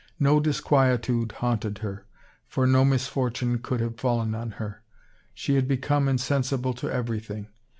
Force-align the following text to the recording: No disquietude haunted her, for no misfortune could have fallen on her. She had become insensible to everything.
No 0.19 0.39
disquietude 0.39 1.31
haunted 1.33 1.77
her, 1.85 2.07
for 2.47 2.65
no 2.65 2.83
misfortune 2.83 3.59
could 3.59 3.79
have 3.81 3.99
fallen 3.99 4.33
on 4.33 4.49
her. 4.53 4.81
She 5.31 5.53
had 5.53 5.67
become 5.67 6.07
insensible 6.07 6.73
to 6.73 6.89
everything. 6.89 7.49